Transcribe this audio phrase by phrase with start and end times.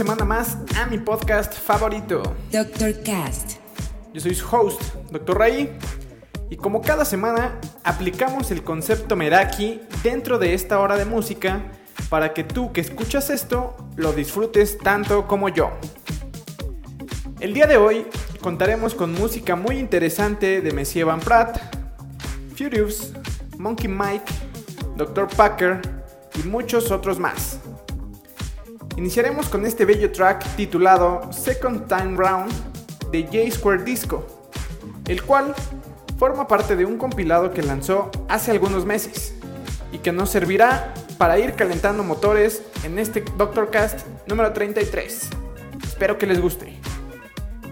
[0.00, 2.22] Semana más a mi podcast favorito.
[2.50, 3.02] Dr.
[3.02, 3.58] Cast.
[4.14, 5.36] Yo soy su host, Dr.
[5.36, 5.76] Ray,
[6.48, 11.60] y como cada semana aplicamos el concepto Meraki dentro de esta hora de música
[12.08, 15.70] para que tú que escuchas esto lo disfrutes tanto como yo.
[17.38, 18.06] El día de hoy
[18.40, 21.60] contaremos con música muy interesante de Messier Van Pratt,
[22.56, 23.12] Furious,
[23.58, 24.32] Monkey Mike,
[24.96, 25.28] Dr.
[25.28, 25.82] Packer
[26.42, 27.59] y muchos otros más.
[29.00, 32.52] Iniciaremos con este bello track titulado Second Time Round
[33.10, 34.26] de J Square Disco,
[35.06, 35.54] el cual
[36.18, 39.32] forma parte de un compilado que lanzó hace algunos meses
[39.90, 45.30] y que nos servirá para ir calentando motores en este Doctor Cast número 33.
[45.82, 46.78] Espero que les guste.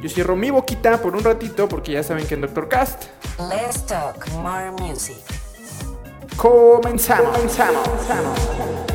[0.01, 3.05] Yo cierro mi boquita por un ratito porque ya saben que en Doctor Cast
[3.39, 5.19] Let's talk more music.
[6.39, 7.37] comenzamos.
[7.37, 8.88] comenzamos.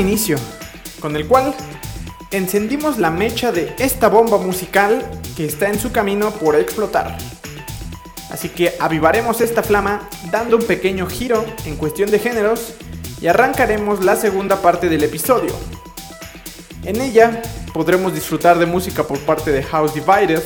[0.00, 0.38] Inicio,
[1.00, 1.54] con el cual
[2.30, 7.16] encendimos la mecha de esta bomba musical que está en su camino por explotar.
[8.30, 12.74] Así que avivaremos esta flama dando un pequeño giro en cuestión de géneros
[13.20, 15.52] y arrancaremos la segunda parte del episodio.
[16.84, 17.42] En ella
[17.74, 20.42] podremos disfrutar de música por parte de House Divided,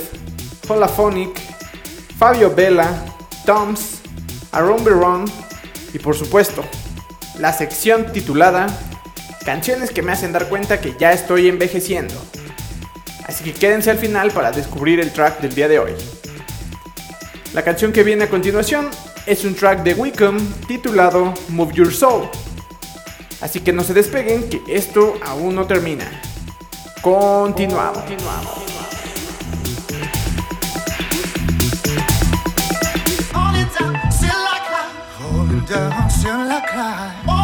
[0.68, 1.38] Holaphonic,
[2.18, 3.04] Fabio Bella,
[3.44, 4.00] Toms,
[4.50, 5.24] Aaron Beron
[5.92, 6.64] y por supuesto,
[7.38, 8.66] la sección titulada
[9.44, 12.14] Canciones que me hacen dar cuenta que ya estoy envejeciendo.
[13.26, 15.92] Así que quédense al final para descubrir el track del día de hoy.
[17.52, 18.88] La canción que viene a continuación
[19.26, 22.28] es un track de Wickham titulado Move Your Soul.
[23.42, 26.22] Así que no se despeguen que esto aún no termina.
[27.02, 28.02] Continuamos.
[36.24, 37.43] Down,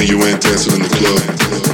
[0.00, 1.69] when you ain't dancing in the club.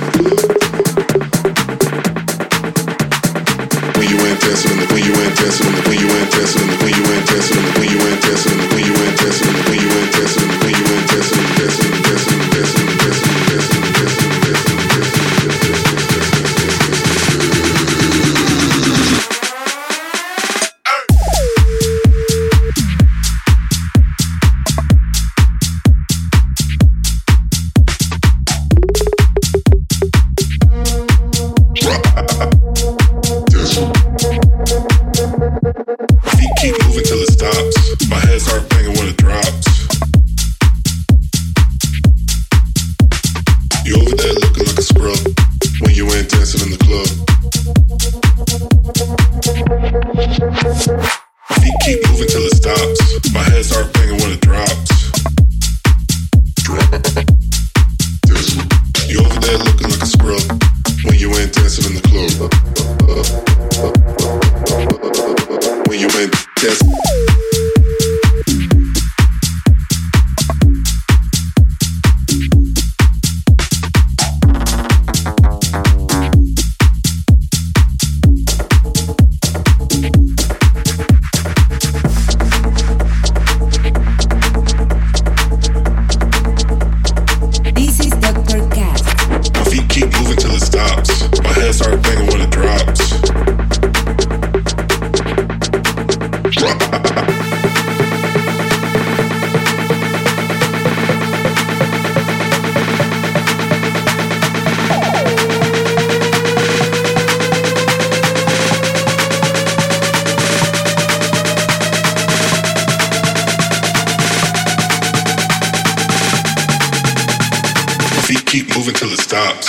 [118.57, 119.69] keep moving till it stops.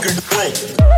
[0.00, 0.97] fucking broke.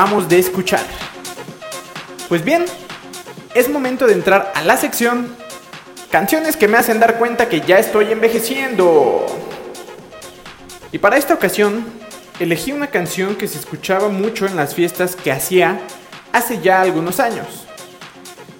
[0.00, 0.80] acabamos de escuchar.
[2.30, 2.64] Pues bien,
[3.54, 5.36] es momento de entrar a la sección
[6.10, 9.26] Canciones que me hacen dar cuenta que ya estoy envejeciendo.
[10.90, 11.84] Y para esta ocasión,
[12.40, 15.78] elegí una canción que se escuchaba mucho en las fiestas que hacía
[16.32, 17.66] hace ya algunos años.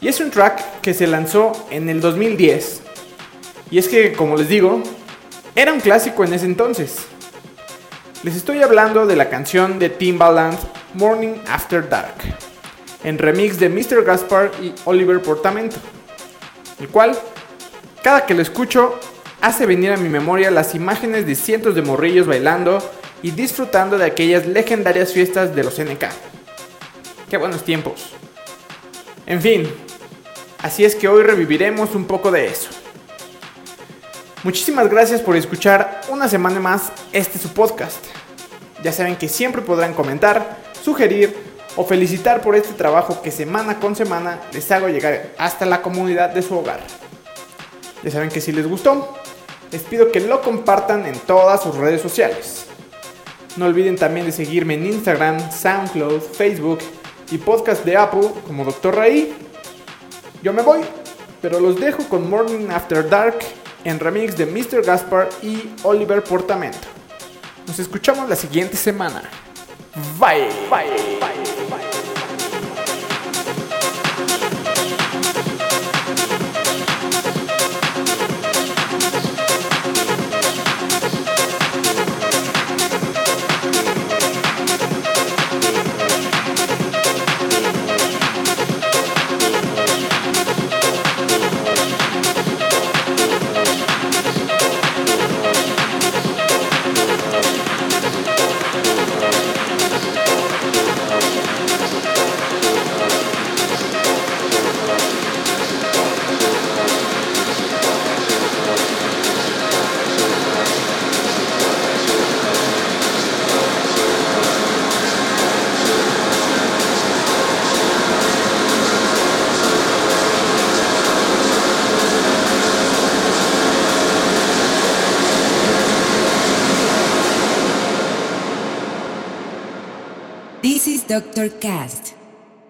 [0.00, 2.82] Y es un track que se lanzó en el 2010.
[3.70, 4.82] Y es que, como les digo,
[5.56, 6.98] era un clásico en ese entonces.
[8.22, 10.58] Les estoy hablando de la canción de Timbaland
[10.94, 12.14] Morning After Dark,
[13.04, 14.04] en remix de Mr.
[14.04, 15.76] Gaspar y Oliver Portamento,
[16.78, 17.18] el cual,
[18.02, 18.98] cada que lo escucho,
[19.40, 22.78] hace venir a mi memoria las imágenes de cientos de morrillos bailando
[23.22, 26.04] y disfrutando de aquellas legendarias fiestas de los NK.
[27.28, 28.10] Qué buenos tiempos.
[29.26, 29.72] En fin,
[30.62, 32.70] así es que hoy reviviremos un poco de eso.
[34.42, 38.04] Muchísimas gracias por escuchar una semana más este su podcast.
[38.82, 41.34] Ya saben que siempre podrán comentar, sugerir
[41.76, 46.30] o felicitar por este trabajo que semana con semana les hago llegar hasta la comunidad
[46.30, 46.80] de su hogar.
[48.02, 49.16] Ya saben que si les gustó,
[49.70, 52.66] les pido que lo compartan en todas sus redes sociales.
[53.56, 56.78] No olviden también de seguirme en Instagram, SoundCloud, Facebook
[57.30, 58.96] y podcast de Apple como Dr.
[58.96, 59.34] Ray.
[60.42, 60.80] Yo me voy,
[61.42, 63.38] pero los dejo con Morning After Dark
[63.84, 64.82] en remix de Mr.
[64.82, 66.88] Gaspar y Oliver Portamento.
[67.66, 69.22] Nos escuchamos la siguiente semana.
[69.94, 70.48] vai.
[70.68, 70.86] vai.
[71.20, 71.29] vai.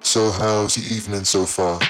[0.00, 1.80] So how's the evening so far?